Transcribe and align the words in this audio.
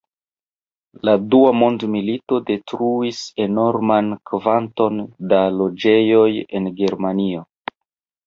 La 1.07 1.13
Dua 1.33 1.49
mondmilito 1.63 2.37
detruis 2.47 3.19
enorman 3.45 4.09
kvanton 4.31 4.97
da 5.33 5.41
loĝejoj 5.61 6.27
en 6.61 6.71
Germanio. 6.81 7.45